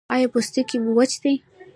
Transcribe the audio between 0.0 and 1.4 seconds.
ایا پوستکی مو وچ دی؟